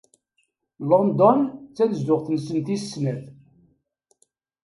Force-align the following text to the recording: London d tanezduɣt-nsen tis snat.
London 0.89 1.39
d 1.47 1.49
tanezduɣt-nsen 1.75 2.57
tis 2.65 2.83
snat. 2.91 3.23